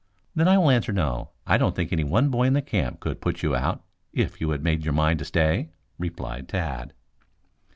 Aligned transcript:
"Then 0.33 0.47
I 0.47 0.57
will 0.57 0.71
answer 0.71 0.91
'no.' 0.91 1.29
I 1.45 1.59
don't 1.59 1.75
think 1.75 1.93
any 1.93 2.03
one 2.03 2.29
boy 2.29 2.45
in 2.47 2.53
the 2.53 2.61
camp 2.63 3.01
could 3.01 3.21
put 3.21 3.43
you 3.43 3.55
out 3.55 3.83
if 4.13 4.41
you 4.41 4.49
had 4.49 4.63
made 4.63 4.79
up 4.79 4.85
your 4.85 4.95
mind 4.95 5.19
to 5.19 5.25
stay," 5.25 5.69
replied 5.99 6.47
Tad. 6.49 6.93